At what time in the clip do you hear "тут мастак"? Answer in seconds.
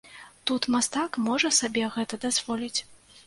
0.51-1.19